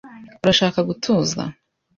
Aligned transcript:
Urashaka 0.43 0.79
gutuza? 0.89 1.41